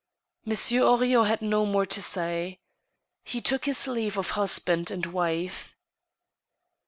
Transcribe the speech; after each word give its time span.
Monsieur 0.45 0.81
Henrion 0.81 1.27
had 1.27 1.43
no 1.43 1.63
more 1.63 1.85
to 1.85 2.01
say. 2.01 2.57
He 3.23 3.39
took 3.39 3.65
his 3.65 3.85
leave 3.85 4.17
of 4.17 4.31
husband 4.31 4.89
and 4.89 5.05
wife. 5.05 5.75